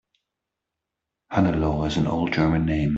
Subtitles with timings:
[1.31, 2.89] Hannelore is an old German name.